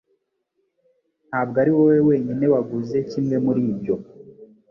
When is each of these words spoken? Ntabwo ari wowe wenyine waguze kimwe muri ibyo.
Ntabwo 1.29 1.55
ari 1.61 1.71
wowe 1.77 1.99
wenyine 2.07 2.45
waguze 2.53 2.97
kimwe 3.09 3.35
muri 3.45 3.61
ibyo. 3.71 3.95